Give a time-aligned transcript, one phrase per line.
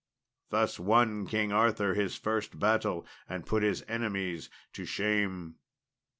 [0.49, 5.57] Thus won King Arthur his first battle and put his enemies to shame.